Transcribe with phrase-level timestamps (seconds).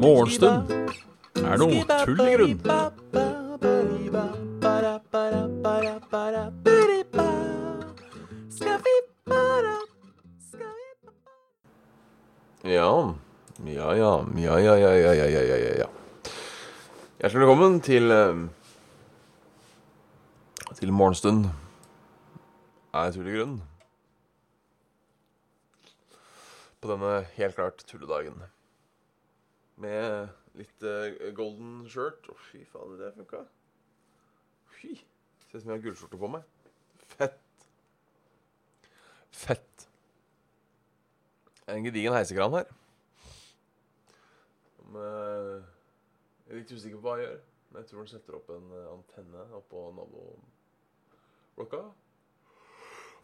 [0.00, 0.72] Morgenstund
[1.38, 2.58] er noe tull i grunn.
[12.64, 12.90] Ja,
[13.70, 15.88] ja, ja, ja, ja, ja, ja, ja, ja, ja, ja.
[17.20, 18.10] Hjertelig velkommen til
[20.80, 21.69] Til morgenstund
[23.06, 23.60] er tull i grunnen.
[26.80, 28.38] På denne helt klart tulledagen.
[29.80, 32.24] Med litt eh, golden shirt.
[32.30, 33.44] Å, fy fader, det funka.
[34.78, 34.94] Fy.
[35.46, 36.42] Ser ut som jeg har gullskjorte på meg.
[37.14, 37.66] Fett.
[39.34, 39.86] Fett.
[41.70, 42.72] En gedigen heisekran her.
[44.76, 45.56] Som, eh,
[46.46, 47.40] jeg er litt usikker på hva jeg gjør.
[47.70, 51.84] Men jeg tror den setter opp en eh, antenne oppå naboblokka.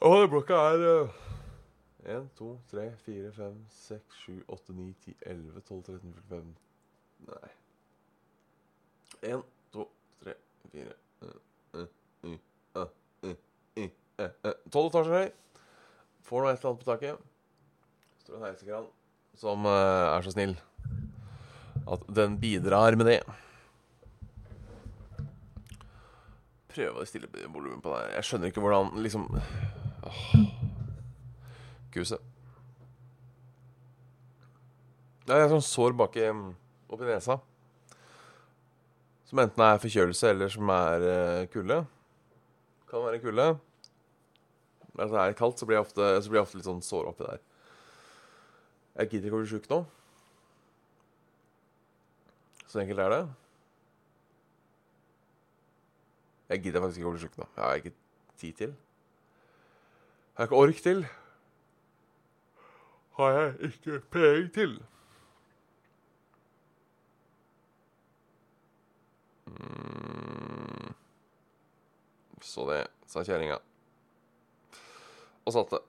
[0.00, 1.10] Og den blokka er uh,
[2.04, 6.56] 1, 2, 3, 4, 5, 6, 7, 8, 9, 10, 11, 12, 13, 14, 15
[7.26, 7.48] Nei.
[9.22, 9.88] 1, 2,
[10.24, 10.34] 3,
[10.72, 10.84] 4
[14.72, 15.26] Tolv etasjer høy.
[16.26, 17.26] Får nå et eller annet på taket.
[18.24, 18.86] Står en heisekran
[19.36, 20.54] som eh, er så snill
[21.86, 23.18] at den bidrar med det.
[26.72, 28.14] Prøve å stille volumet på deg.
[28.16, 29.28] Jeg skjønner ikke hvordan liksom
[31.94, 32.18] Kuse.
[35.26, 37.38] Det er sånn sår baki oppi nesa.
[39.26, 41.80] Som enten er forkjølelse eller som er eh, kulde.
[42.86, 43.48] Kan være kulde.
[44.96, 47.26] Når det er kaldt, så blir jeg ofte, blir jeg ofte litt sånn sår oppi
[47.26, 47.42] der.
[48.96, 49.80] Jeg gidder ikke å bli sjuk nå.
[52.70, 53.20] Så enkelt er det.
[56.54, 57.48] Jeg gidder faktisk ikke å bli sjuk nå.
[57.56, 57.96] Jeg har ikke
[58.40, 58.76] tid til.
[60.36, 60.98] Jeg ikke ork til.
[63.16, 64.72] Har jeg ikke penger til.
[69.46, 70.92] Mm.
[72.44, 73.56] Så det, sa kjerringa.
[75.46, 75.80] Og satte.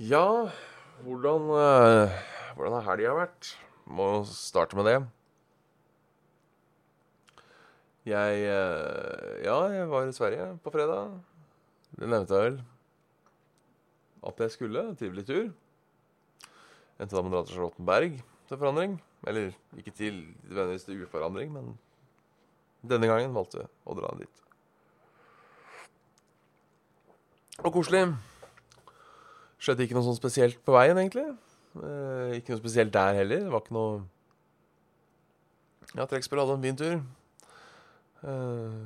[0.00, 0.50] Ja,
[1.00, 2.20] hvordan, eh,
[2.56, 3.54] hvordan har helga vært?
[3.88, 4.98] Må starte med det.
[8.08, 11.12] Jeg eh, Ja, jeg var i Sverige på fredag.
[11.98, 12.60] Det nevnte jeg vel.
[14.26, 14.86] At jeg skulle.
[14.96, 15.50] Trivelig tur.
[17.00, 18.18] Endte da med å dra til Charlottenberg
[18.48, 18.96] til forandring.
[19.28, 21.74] Eller ikke til nødvendigvis til uforandring, men
[22.88, 24.42] denne gangen valgte jeg å dra dit.
[27.60, 28.06] Og koselig.
[29.60, 31.26] Skjedde ikke noe sånn spesielt på veien, egentlig.
[31.76, 33.44] Eh, ikke noe spesielt der heller.
[33.44, 34.00] Det var ikke noe
[35.90, 37.00] Ja, trekkspillet hadde en fin tur.
[38.22, 38.80] Eh,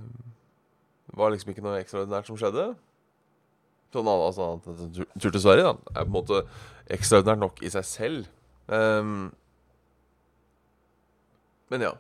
[1.06, 2.69] det var liksom ikke noe ekstraordinært som skjedde.
[3.95, 6.41] Sånn annet, annet enn en tur- til Sverige da, er på en måte
[6.91, 8.31] ekstraordinært nok i seg selv.
[8.67, 9.28] Um,
[11.71, 11.93] men ja.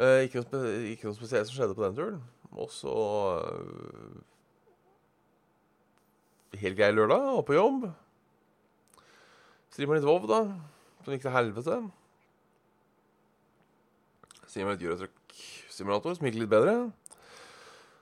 [0.00, 2.22] Uh, ikke, noe ikke noe spesielt som skjedde på den turen.
[2.56, 2.94] Og så
[3.42, 4.24] uh,
[6.56, 7.82] Helt grei lørdag, og på jobb.
[9.68, 10.40] Streamer litt Vov, da.
[11.04, 11.76] Som gikk til helvete.
[14.46, 15.10] Streamer litt
[15.76, 16.74] Eurotruck-simulator, som gikk litt bedre.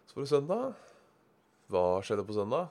[0.06, 0.74] Så var det søndag.
[1.72, 2.68] Hva skjedde på søndag?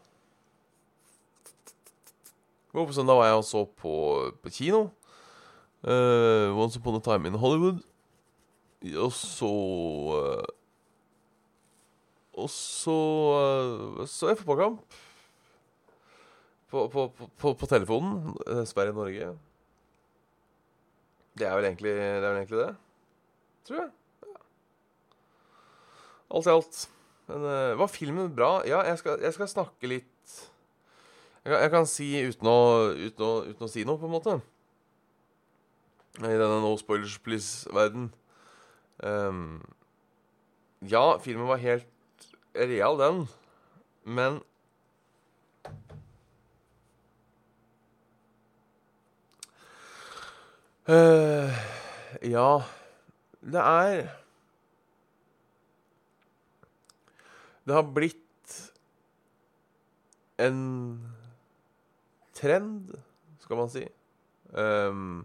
[2.73, 3.93] Jo, på søndag var jeg og så på,
[4.41, 4.83] på kino.
[5.83, 7.81] Uh, Once Upon a Time in Hollywood.
[8.95, 9.49] Og så
[10.11, 10.45] uh,
[12.33, 12.99] Og så
[13.99, 14.81] uh, så fotballkamp.
[16.71, 18.33] På, på, på, på, telefonen.
[18.47, 19.27] eh, Sverige-Norge.
[21.37, 22.01] Det er vel egentlig det.
[22.01, 22.71] er vel egentlig det.
[23.67, 23.91] Tror jeg.
[26.33, 26.81] Alt i alt.
[27.29, 28.55] Men uh, var filmen bra?
[28.67, 30.09] Ja, jeg skal, jeg skal snakke litt
[31.43, 32.59] jeg kan, jeg kan si uten å,
[32.95, 34.35] uten, å, uten å si noe, på en måte.
[36.21, 38.13] I denne no spoilers please-verden.
[39.03, 39.59] Um,
[40.87, 43.25] ja, filmen var helt real, den.
[44.07, 44.39] Men
[50.87, 51.51] uh,
[52.23, 52.49] Ja,
[53.43, 54.22] det er
[57.63, 58.55] Det har blitt
[60.43, 60.63] en
[62.35, 62.91] trend,
[63.43, 63.85] skal man si,
[64.51, 65.21] um,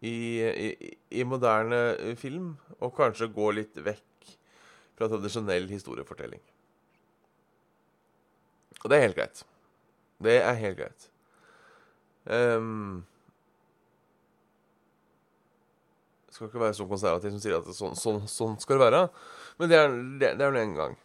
[0.00, 1.82] i, i, i moderne
[2.18, 4.32] film, og kanskje gå litt vekk
[4.96, 6.42] fra tradisjonell historiefortelling.
[8.82, 9.44] Og det er helt greit.
[10.22, 11.08] Det er helt greit.
[12.26, 13.02] Um,
[16.32, 19.02] skal ikke være så konservativ som sier at sånn, sånn, sånn skal det være.
[19.60, 20.96] Men det er det, det er nå gang.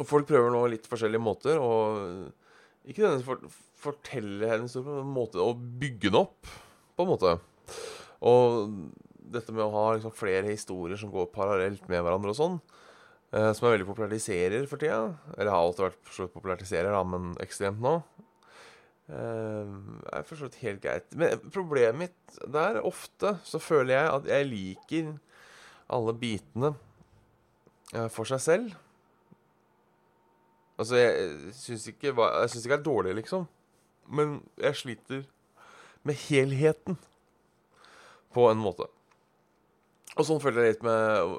[0.00, 1.72] Og folk prøver nå litt forskjellige måter å
[2.88, 3.42] Ikke denne for,
[3.78, 6.48] fortelle en historie, måte å bygge den opp,
[6.96, 7.34] på en måte.
[8.26, 8.72] Og
[9.32, 12.56] dette med å ha liksom flere historier som går parallelt med hverandre og sånn,
[13.32, 15.14] eh, som er veldig populariserer for tida.
[15.36, 18.00] Eller har alltid vært populariserer, da, men ekstremt nå.
[19.12, 19.72] Eh,
[20.16, 21.06] er for så vidt helt greit.
[21.18, 25.14] Men problemet mitt der, ofte, så føler jeg at jeg liker
[25.88, 26.72] alle bitene
[27.94, 28.74] eh, for seg selv.
[30.78, 33.46] Altså, jeg syns ikke, jeg syns ikke det er dårlig, liksom.
[34.12, 35.22] Men jeg sliter
[36.02, 36.98] med helheten
[38.34, 38.88] på en måte.
[40.16, 41.36] Og sånn føler jeg litt med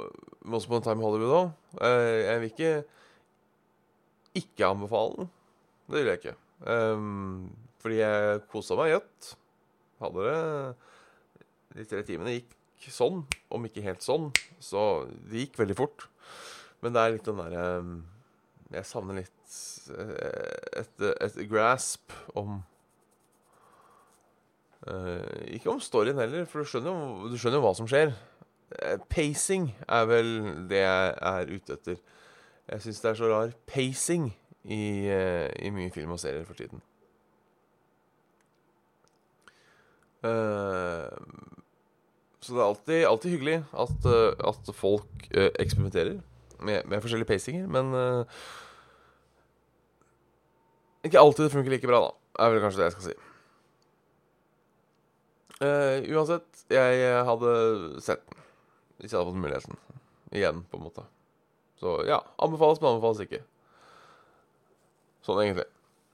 [0.48, 1.52] Once Upon a Time i Hollywood òg.
[1.84, 2.72] Jeg vil ikke
[4.34, 5.30] ikke anbefale den.
[5.90, 6.36] Det vil jeg ikke.
[6.66, 7.52] Um,
[7.84, 9.34] fordi jeg kosa meg gjøtt.
[10.02, 10.40] Hadde det
[11.74, 12.56] De tre timene gikk
[12.92, 14.32] sånn, om ikke helt sånn.
[14.60, 16.08] Så det gikk veldig fort.
[16.84, 17.66] Men det er litt den derre
[18.74, 19.58] Jeg savner litt
[19.96, 22.58] eh, et, et grasp om
[24.90, 28.12] eh, Ikke om storyen heller, for du skjønner du skjønner jo hva som skjer.
[28.82, 30.34] Eh, Pacing er vel
[30.72, 32.02] det jeg er ute etter.
[32.68, 34.30] Jeg syns det er så rar pacing
[34.64, 36.82] i, eh, i mye film og serier for tiden.
[40.24, 41.12] Eh,
[42.44, 46.18] så det er alltid, alltid hyggelig at, eh, at folk eh, eksperimenterer
[46.64, 48.44] med, med forskjellige pacinger, men eh,
[51.08, 52.12] ikke alltid det funker like bra, da.
[52.44, 53.16] Er vel kanskje det jeg skal si.
[55.64, 57.54] Eh, uansett, jeg hadde
[58.04, 58.44] sett den
[59.04, 59.80] hvis jeg hadde fått muligheten.
[60.34, 61.04] Igjen, på en måte.
[61.80, 63.42] Så ja, anbefales, men anbefales ikke.
[65.24, 65.66] Sånn egentlig.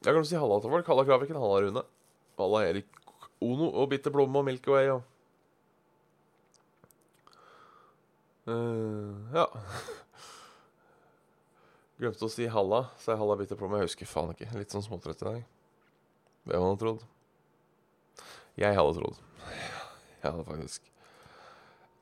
[0.05, 0.89] Jeg kan si halla til folk.
[0.89, 1.83] Halla Kraviken, halla Rune.
[2.39, 2.89] Halla Erik
[3.45, 5.05] Ono og Bitte Plomme og Milky Way og
[8.49, 9.45] Eh, Ja.
[11.99, 12.85] Glemte å si halla.
[12.97, 13.81] Sa jeg halla Bitte Plomme?
[13.81, 14.47] Jeg husker faen ikke.
[14.55, 15.41] Litt sånn småtrøtt i dag.
[16.47, 17.01] Hvem hadde trodd?
[18.59, 19.17] Jeg hadde trodd.
[20.21, 20.87] Jeg hadde faktisk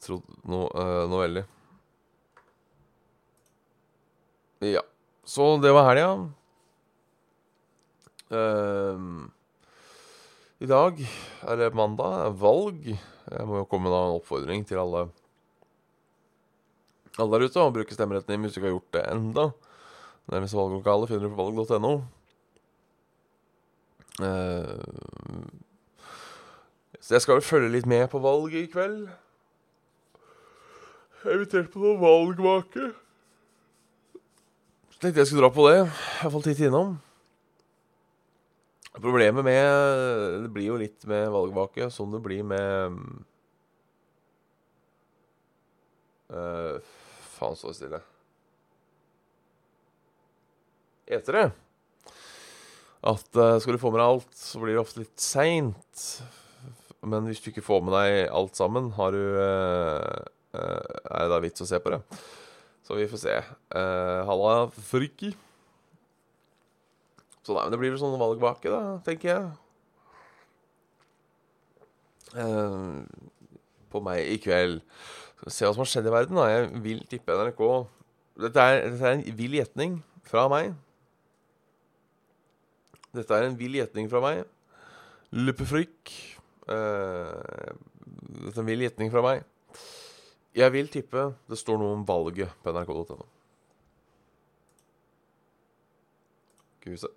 [0.06, 1.44] trodd noe, uh, noe veldig.
[4.70, 4.86] Ja.
[5.28, 6.12] Så det var helga.
[8.30, 9.26] Uh,
[10.62, 12.86] I dag er det mandag, er valg.
[12.94, 15.08] Jeg må jo komme med en oppfordring til alle
[17.24, 19.48] alle der ute å bruke stemmeretten din hvis du ikke har gjort det enda.
[20.28, 21.94] Nærmeste valglokale finner du på valg.no.
[24.28, 25.48] Eh,
[27.00, 29.08] så jeg skal vel følge litt med på valget i kveld.
[31.24, 32.90] Jeg er invitert på noen valgvake.
[34.92, 35.80] Så tenkte jeg skulle dra på det.
[36.22, 36.98] Iallfall titte innom.
[38.98, 42.98] Problemet med Det blir jo litt med valgvake som det blir med
[46.34, 46.82] uh,
[47.38, 48.00] Faen, står det stille.
[51.08, 51.44] Etere.
[53.08, 56.06] At uh, skal du få med deg alt, så blir det ofte litt seint.
[57.06, 60.18] Men hvis du ikke får med deg alt sammen, har du uh,
[60.58, 62.02] uh, er det da vits å se på det.
[62.88, 63.36] Så vi får se.
[63.76, 65.34] Halla, friki.
[67.44, 69.44] Så nei, men det blir vel sånn valgvake, da, tenker jeg.
[73.92, 74.80] På meg i kveld.
[75.38, 76.48] Skal vi se hva som har skjedd i verden, da.
[76.50, 77.64] Jeg vil tippe NRK.
[78.42, 80.74] Dette er, dette er en vill gjetning fra meg.
[83.14, 84.42] Dette er en vill gjetning fra meg.
[85.38, 86.16] Luppefrykk.
[86.68, 87.70] Uh,
[88.48, 89.46] dette er en vill gjetning fra meg.
[90.58, 93.30] Jeg vil tippe det står noe om valget på nrk.no.
[96.82, 97.14] Skal vi se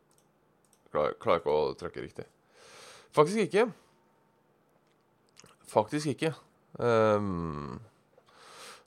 [0.91, 2.25] Klarer, ikke å trykke riktig.
[3.15, 3.69] Faktisk ikke.
[5.71, 6.33] Faktisk ikke.
[6.83, 7.79] Um,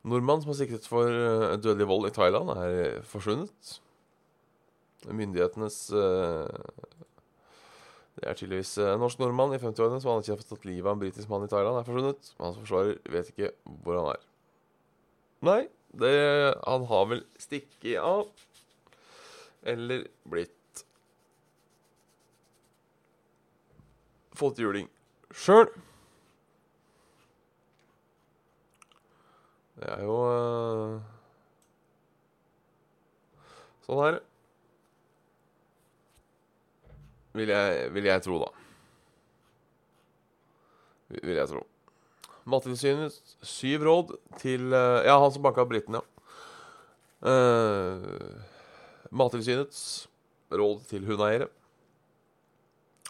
[0.07, 3.77] nordmann som er siktet for eh, dødelig vold i Thailand, er forsvunnet.
[5.03, 6.97] Myndighetenes eh,
[8.15, 11.03] Det er tydeligvis en norsk nordmann i 50-årene som anerkjenner for tatt livet av en
[11.03, 12.33] britisk mann i Thailand, er forsvunnet.
[12.39, 14.27] Hans forsvarer vet ikke hvor han er.
[15.43, 15.61] Nei,
[15.99, 16.13] det,
[16.63, 18.27] han har vel stikket av.
[19.63, 20.51] Eller blitt
[24.33, 24.87] Fått juling
[25.29, 25.67] sjøl.
[29.83, 30.99] Det er jo eh,
[33.83, 34.21] Sånn er det.
[37.35, 38.47] Vil jeg, vil jeg tro, da.
[41.17, 41.65] Vil jeg tro.
[42.47, 46.03] Mattilsynets syv råd til eh, Ja, han som banka briten, ja.
[47.23, 48.39] Uh,
[49.15, 50.07] Mattilsynets
[50.51, 51.47] råd til hundeeiere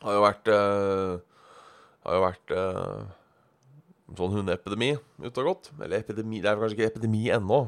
[0.04, 1.16] har jo vært uh,
[2.04, 3.04] Har jo vært eh,
[4.18, 4.92] sånn hundeepidemi
[5.24, 5.72] ute og gått.
[5.80, 7.64] Eller epidemi Det er kanskje ikke epidemi ennå.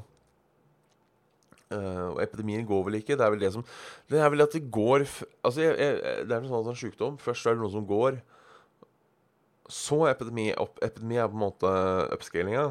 [1.74, 3.18] Uh, og epidemien går vel ikke.
[3.18, 3.64] Det er vel det som
[4.10, 6.78] Det er vel at det går Altså, jeg, jeg, det er en sånn, at en
[6.78, 8.20] sykdom Først er det noe som går.
[9.66, 10.78] Så epidemi opp.
[10.86, 11.72] Epidemi er på en måte
[12.14, 12.68] upscalinga.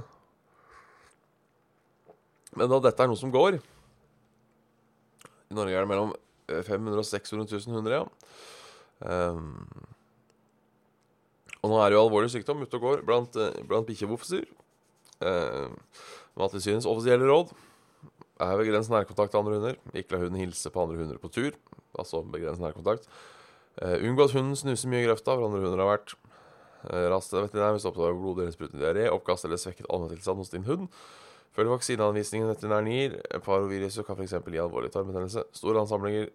[2.54, 6.14] Men da dette er noe som går I Norge er det mellom
[6.46, 8.04] 500 og 600 000 hunder, ja.
[9.00, 9.66] Um,
[11.64, 14.44] og nå er det jo alvorlig sykdom ute og går blant, eh, blant bikkjeboffiser.
[15.24, 15.70] Eh,
[16.36, 17.54] Mattilsynets offisielle råd
[18.42, 19.78] er begrenset nærkontakt til andre hunder.
[19.94, 21.56] Ikke la hunden hilse på andre hunder på tur.
[21.96, 23.08] Altså begrenset nærkontakt.
[23.82, 26.14] Uh, unngå at hunden snuser mye i grøfta hvor andre hunder har vært.
[26.84, 30.66] Uh, Raskt veterinær hvis du oppdager eller sprutende diaré, oppkast eller svekket allmenntilstand hos din
[30.68, 30.88] hund.
[31.54, 33.16] Følg vaksineanvisningen veterinæren gir.
[33.46, 34.36] Paroviruset kan f.eks.
[34.36, 35.46] gi alvorlig tarmbetennelse.
[35.54, 36.28] Store ansamlinger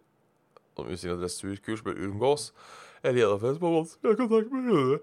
[0.79, 2.53] om og dressurkurs bør unngås.
[3.03, 4.99] Eller gjennomføres på vanskelig kontakt med hundene.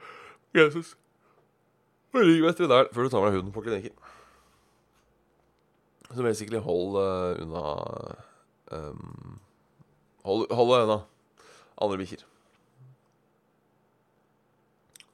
[0.55, 0.97] Jesus.
[2.15, 3.97] Ring veterinæren før du tar med deg hunden på klinikken.
[6.15, 7.65] Så basically hold uh, unna
[8.73, 9.41] um,
[10.25, 11.01] Hold, deg unna
[11.77, 12.23] andre bikkjer.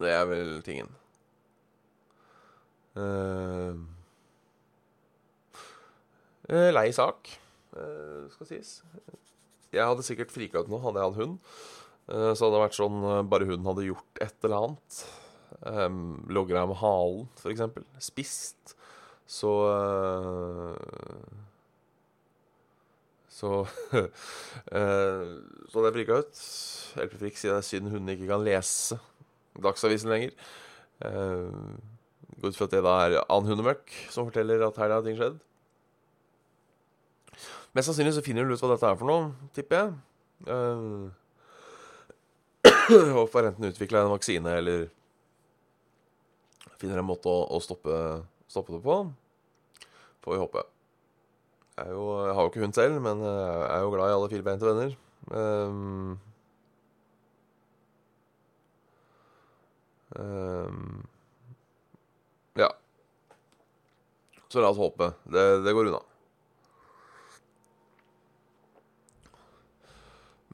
[0.00, 0.88] Det er vel tingen.
[2.96, 3.76] Uh,
[6.48, 7.28] lei sak,
[7.76, 8.82] uh, skal sies.
[9.72, 11.38] Jeg hadde sikkert frika ut nå, hadde jeg hatt hund.
[12.12, 13.02] Eh, så hadde det vært sånn
[13.32, 15.02] bare hunden hadde gjort et eller annet.
[15.62, 17.62] Um, Logger med halen, f.eks.
[18.02, 18.74] Spist.
[19.28, 19.52] Så
[23.32, 23.52] Så
[24.72, 26.42] Så hadde jeg frika ut.
[26.98, 28.98] Hjelper ikke sier det er synd hunden ikke kan lese
[29.62, 30.34] Dagsavisen lenger.
[31.04, 31.78] Uh,
[32.40, 35.18] Går ut fra at det da er annen hundemøkk som forteller at her har ting
[35.18, 35.38] skjedd.
[37.72, 39.92] Mest sannsynlig så finner du ut hva dette er for noe, tipper jeg.
[40.48, 41.08] Uh,
[43.20, 44.90] og får enten utvikla en vaksine eller
[46.82, 47.94] finner en måte å, å stoppe,
[48.50, 48.98] stoppe, det på.
[50.22, 50.66] Får vi håpe.
[51.78, 54.30] Jeg, jo, jeg, har jo ikke hund selv, men jeg er jo glad i alle
[54.34, 54.94] firbeinte venner.
[55.32, 56.18] Um,
[60.18, 61.02] um,
[62.60, 62.68] ja.
[64.52, 65.14] Så la oss håpe.
[65.24, 66.04] Det, det går unna.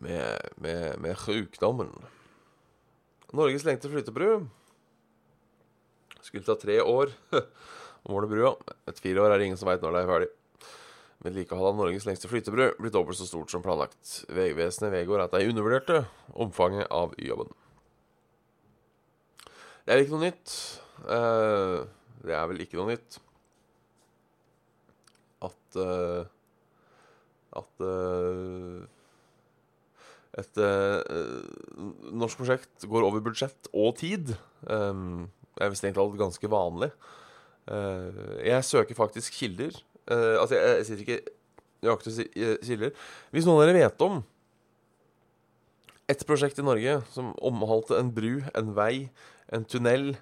[0.05, 1.93] Med, med, med sjukdommen.
[3.37, 4.47] Norges lengste flytebru.
[6.25, 7.12] Skulle ta tre år
[8.05, 8.55] å måle brua.
[8.88, 10.31] Et fire år er det ingen som veit når det er ferdig.
[11.26, 14.21] Vedlikeholdet av Norges lengste flytebru blir dobbelt så stort som planlagt.
[14.31, 16.05] Vegvesenet vedgår at de undervurderte
[16.38, 17.50] omfanget av jobben.
[19.83, 20.55] Det er ikke noe nytt.
[21.09, 21.78] Eh,
[22.28, 23.19] det er vel ikke noe nytt
[25.47, 26.28] at eh,
[27.59, 28.98] at eh,
[30.38, 31.00] et uh,
[32.14, 34.35] norsk prosjekt går over budsjett og tid.
[34.62, 35.26] Um,
[35.59, 36.90] er visst egentlig alt ganske vanlig.
[37.68, 39.75] Uh, jeg søker faktisk kilder.
[40.09, 41.21] Uh, altså, jeg, jeg sier ikke
[41.85, 42.95] nøyaktige kilder.
[43.35, 44.23] Hvis noen av dere vet om
[46.09, 49.11] et prosjekt i Norge som omhalte en bru, en vei,
[49.52, 50.14] en tunnel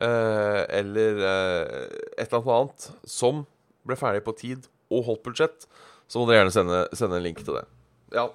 [0.00, 3.42] eller et eller annet annet som
[3.84, 5.66] ble ferdig på tid og holdt budsjett,
[6.08, 7.66] så må dere gjerne sende, sende en link til det.
[8.14, 8.30] Ja,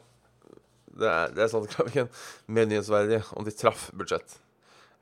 [0.99, 2.09] det er, det er sånn Kraviken
[2.47, 4.37] mer nyhetsverdig om de traff budsjett.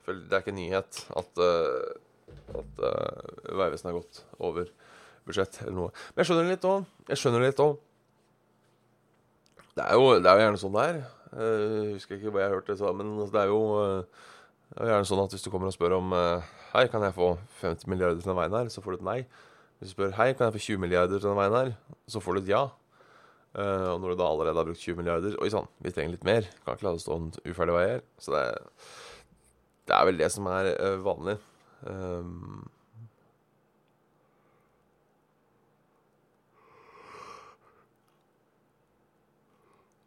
[0.04, 4.68] For det er ikke nyhet at, uh, at uh, Vegvesenet har gått over
[5.24, 5.94] budsjett eller noe.
[6.12, 6.88] Men jeg skjønner det litt òg.
[7.08, 7.78] Jeg skjønner det litt òg.
[9.74, 11.00] Det, er jo, det er jo gjerne sånn det er.
[11.34, 13.62] Jeg husker ikke hva jeg hørte, så, men altså, det er jo
[14.74, 16.14] det er gjerne sånn at hvis du kommer og spør om
[16.74, 18.70] Hei, kan jeg få 50 milliarder til den veien her?
[18.70, 19.18] Så får du et nei.
[19.78, 21.72] Hvis du spør Hei, kan jeg få 20 milliarder til den veien her?
[22.10, 22.62] Så får du et ja.
[23.54, 26.26] Uh, og når du da allerede har brukt 20 milliarder Oi sann, vi trenger litt
[26.26, 26.46] mer.
[26.64, 28.00] Kan ikke la det stå en uferdig vei her.
[28.18, 28.44] Så det,
[29.86, 31.36] det, er vel det som er uh, vanlig.
[31.86, 32.64] Um,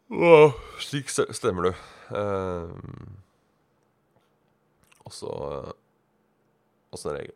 [0.08, 1.72] Åh, slik stemmer du.
[2.16, 3.18] Um,
[5.08, 5.28] også
[6.92, 7.36] Også en regel.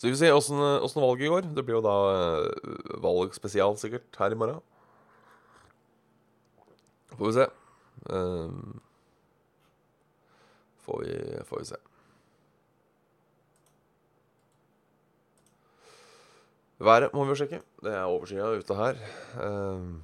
[0.00, 1.48] Så vi får se åssen valget går.
[1.52, 4.62] Det blir jo da uh, valg spesial sikkert her i morgen.
[7.18, 7.44] Får vi se.
[8.08, 8.80] Um,
[10.86, 11.80] får, vi, får vi se.
[16.80, 17.60] Været må vi jo sjekke.
[17.84, 19.04] Det er oversida ute her.
[19.36, 19.98] Um,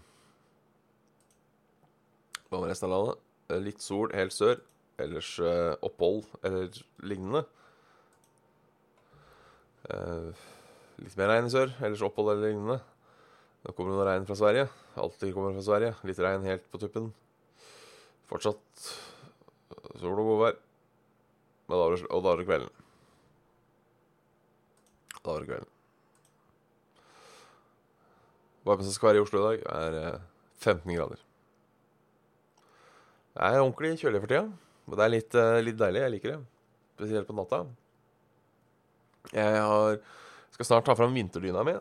[2.50, 3.22] hva med resten av landet?
[3.64, 4.60] Litt sol helt sør.
[5.00, 7.46] Ellers uh, opphold eller lignende.
[9.86, 10.46] Eh,
[11.04, 12.78] litt mer regn i sør, ellers opphold eller lignende.
[13.66, 14.66] Da kommer det noe regn fra Sverige.
[15.02, 15.94] Alltid kommer fra Sverige.
[16.06, 17.12] Litt regn helt på tuppen.
[18.30, 18.86] Fortsatt
[20.00, 20.58] sol og godvær.
[21.68, 22.84] Og da er det kvelden.
[25.22, 25.72] Da var det kvelden.
[28.66, 30.22] Varmeste som skal være i Oslo i dag, er eh,
[30.58, 31.20] 15 grader.
[33.36, 34.46] Det er ordentlig kjølig for tida.
[34.86, 36.02] Og det er litt, eh, litt deilig.
[36.02, 36.38] Jeg liker det.
[36.96, 37.60] Spesielt på natta.
[39.34, 39.98] Jeg har,
[40.54, 41.76] skal snart ta fram vinterdyna mi,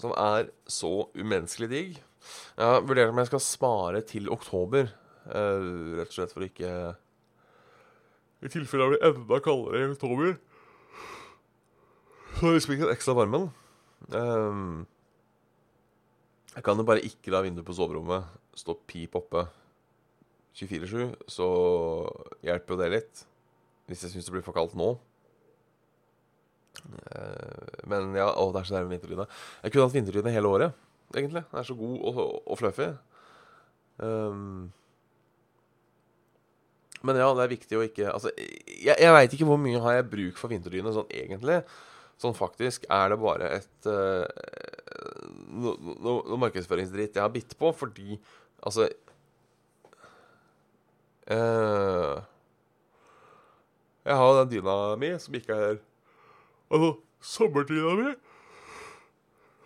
[0.00, 2.00] som er så umenneskelig digg.
[2.56, 4.90] Jeg har vurdert om jeg skal spare til oktober,
[5.30, 6.72] uh, rett og slett for ikke
[8.42, 10.34] I tilfelle det blir enda kaldere i oktober,
[12.36, 13.48] så liksom ikke ekstra varmen.
[14.12, 14.84] Um,
[16.56, 19.46] jeg kan jo bare ikke la vinduet på soverommet stå pip oppe
[20.56, 21.48] 24-7, så
[22.44, 23.24] hjelper jo det litt.
[23.86, 24.94] Hvis jeg syns det blir for kaldt nå.
[27.86, 29.28] Eh, Men ja, å, det er så deilig vinterdyne.
[29.62, 30.80] Jeg kunne hatt vinterdyne hele året,
[31.14, 31.44] egentlig.
[31.50, 32.90] Den er så god og, og fluffy.
[33.96, 34.72] Um,
[37.06, 39.94] men ja, det er viktig å ikke Altså, jeg, jeg veit ikke hvor mye har
[39.96, 41.62] jeg bruk for vinterdyne sånn egentlig.
[42.20, 44.24] Sånn faktisk er det bare et uh,
[45.56, 48.18] Noe no, no markedsføringsdritt jeg har bitt på, fordi
[48.60, 48.88] altså
[51.32, 52.16] uh,
[54.06, 55.78] Jeg har den dyna mi som ikke er
[56.66, 58.10] Altså, sommerdyna mi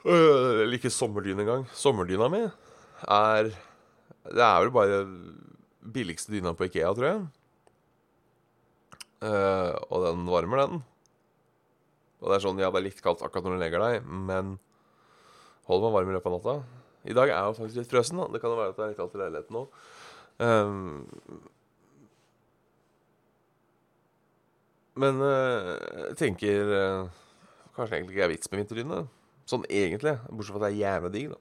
[0.06, 1.66] uh, Eller ikke sommerdyne engang.
[1.76, 3.52] Sommerdyna mi er
[4.26, 5.04] Det er vel bare
[5.80, 7.20] billigste dyna på Ikea, tror jeg.
[9.20, 10.82] Uh, og den varmer, den.
[12.20, 14.58] Og det er sånn, ja, det er litt kaldt akkurat når du legger deg, men
[15.68, 16.56] holder meg varm i løpet av natta.
[17.08, 18.28] I dag er jeg jo faktisk litt frøsen, da.
[18.28, 19.64] Det kan jo være at det er litt kaldt i leiligheten nå.
[20.40, 20.76] Um,
[25.00, 25.72] men uh,
[26.10, 27.19] jeg tenker uh,
[27.80, 29.04] Kanskje egentlig ikke er vits med vinterdyne.
[29.48, 30.18] Sånn egentlig.
[30.28, 31.40] Bortsett fra at det er jævla digg, da.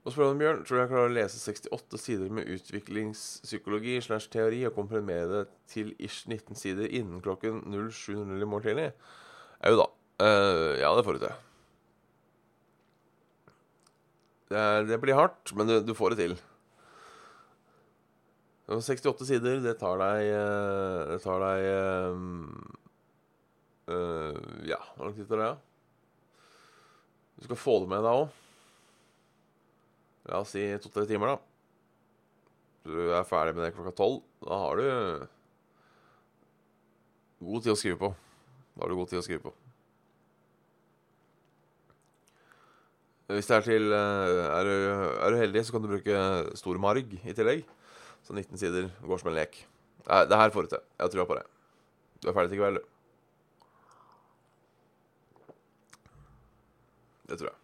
[0.00, 4.30] Og spør om Bjørn, tror du jeg klarer å lese 68 sider med utviklingspsykologi slash
[4.32, 8.86] teori og komprimere det til ish 19 sider innen klokken 07.00 i morgen tidlig?
[9.60, 9.86] Jau da.
[10.20, 11.36] Uh, ja, det får du til.
[14.50, 16.38] Det, det blir hardt, men du, du, får det til.
[18.72, 21.68] 68 sider, det tar deg uh, Det tar deg
[23.90, 25.50] uh, Ja, hvor lang tid tar det?
[27.40, 28.40] Du skal få det med deg òg.
[30.28, 31.38] La oss si to-tre timer, da.
[32.84, 34.20] Du er ferdig med det klokka tolv.
[34.44, 35.26] Da har du
[37.48, 38.12] god tid å skrive på.
[38.74, 39.54] Da har du god tid å skrive på.
[43.30, 44.74] Hvis det er til Er du,
[45.22, 46.22] er du heldig, så kan du bruke
[46.58, 47.64] stor marg i tillegg.
[48.26, 49.62] Så 19 sider går som en lek.
[50.04, 50.88] Det her får du til.
[50.96, 51.44] Jeg har trua på det.
[52.20, 52.99] Du er ferdig til i kveld, du.
[57.30, 57.58] Det tror jeg.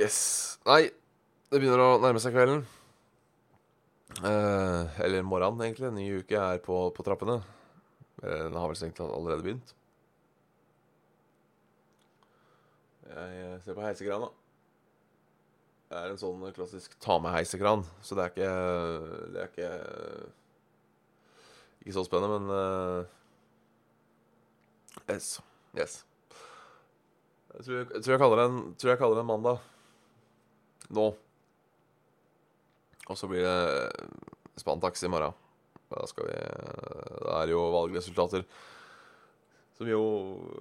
[0.00, 0.18] Yes.
[0.68, 0.82] Nei,
[1.50, 2.60] det begynner å nærme seg kvelden.
[4.20, 5.88] Eh, eller morgenen, egentlig.
[5.88, 7.38] En ny uke er på, på trappene.
[8.20, 9.72] Eh, den har vel tatt allerede begynt.
[13.10, 14.28] Jeg ser på heisekrana.
[15.90, 18.50] Det er en sånn klassisk ta med heisekran, så det er ikke
[19.34, 19.70] Det er ikke
[21.80, 23.16] Ikke så spennende, men uh,
[25.10, 25.40] Yes.
[25.76, 26.04] Yes.
[27.50, 29.62] Jeg tror jeg, tror jeg, kaller det en, tror jeg kaller det en mandag
[30.94, 31.06] nå.
[33.10, 33.58] Og så blir det
[34.60, 35.34] Spantax i morgen.
[35.90, 38.44] Da skal vi Det er jo valgresultater
[39.80, 40.00] som jo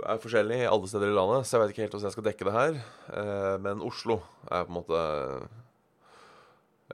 [0.07, 2.45] er forskjellige alle steder i landet, så jeg vet ikke helt hvordan jeg skal dekke
[2.47, 2.77] det her.
[3.19, 5.01] Eh, men Oslo er på en måte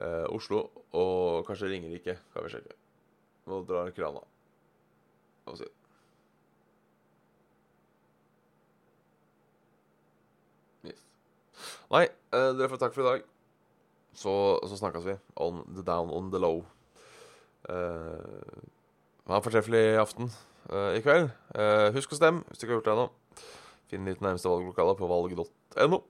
[0.02, 2.74] eh, Oslo og kanskje Ringerike kan vi sjekke.
[3.46, 4.22] Nå drar krana.
[5.46, 5.62] Og oss.
[10.86, 11.04] Yes.
[11.94, 13.28] Nei, eh, dere får takk for i dag.
[14.16, 14.32] Så,
[14.66, 16.64] så snakkes vi on the down on the low.
[17.66, 20.30] ha en fortreffelig aften
[20.70, 21.30] uh, i kveld.
[21.54, 23.06] Uh, husk å stemme hvis du ikke har gjort det ennå.
[23.90, 26.00] Finn ditt nærmeste valglokale på valg.no.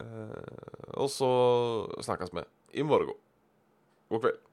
[0.00, 1.30] Uh, og så
[2.02, 2.46] snakkes vi
[2.80, 3.16] i morgen.
[4.10, 4.49] God kveld.